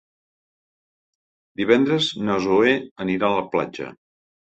Divendres 1.61 2.07
na 2.29 2.37
Zoè 2.47 2.73
anirà 3.05 3.29
a 3.29 3.37
la 3.41 3.45
platja. 3.53 3.91